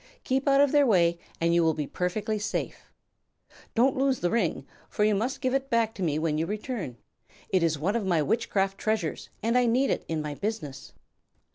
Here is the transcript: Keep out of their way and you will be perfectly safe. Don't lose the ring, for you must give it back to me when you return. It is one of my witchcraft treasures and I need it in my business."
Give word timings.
Keep 0.23 0.47
out 0.47 0.59
of 0.61 0.71
their 0.71 0.87
way 0.87 1.19
and 1.39 1.53
you 1.53 1.61
will 1.63 1.75
be 1.75 1.85
perfectly 1.85 2.39
safe. 2.39 2.91
Don't 3.75 3.95
lose 3.95 4.19
the 4.21 4.31
ring, 4.31 4.65
for 4.89 5.03
you 5.03 5.13
must 5.13 5.41
give 5.41 5.53
it 5.53 5.69
back 5.69 5.93
to 5.93 6.01
me 6.01 6.17
when 6.17 6.39
you 6.39 6.47
return. 6.47 6.97
It 7.49 7.61
is 7.61 7.77
one 7.77 7.95
of 7.95 8.03
my 8.07 8.19
witchcraft 8.23 8.79
treasures 8.79 9.29
and 9.43 9.55
I 9.55 9.67
need 9.67 9.91
it 9.91 10.03
in 10.07 10.19
my 10.19 10.33
business." 10.33 10.93